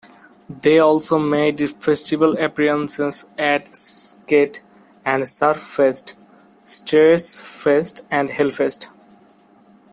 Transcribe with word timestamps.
They 0.49 0.79
also 0.79 1.19
made 1.19 1.59
festival 1.79 2.35
appearances 2.43 3.25
at 3.37 3.77
Skate 3.77 4.63
And 5.05 5.27
Surf 5.27 5.57
Fest, 5.61 6.15
Strhess 6.65 7.61
Fest, 7.63 8.01
and 8.09 8.29
Hellfest. 8.29 8.87